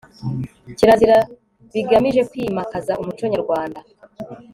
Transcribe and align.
Kirazira 0.77 1.17
bigamije 1.73 2.21
kwimakaza 2.29 2.93
umuco 3.01 3.23
nyarwanda 3.33 3.79